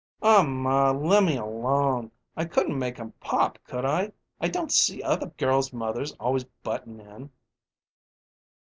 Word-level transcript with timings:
"Aw, 0.23 0.41
maw, 0.41 0.89
lemme 0.89 1.35
alone. 1.37 2.11
I 2.35 2.45
couldn't 2.45 2.79
make 2.79 2.97
him 2.97 3.11
pop, 3.19 3.59
could 3.65 3.85
I? 3.85 4.13
I 4.39 4.47
don't 4.47 4.71
see 4.71 5.03
other 5.03 5.27
girls' 5.27 5.71
mothers 5.73 6.13
always 6.13 6.43
buttin' 6.63 6.99
in." 6.99 7.29